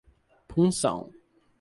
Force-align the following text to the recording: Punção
Punção 0.47 1.13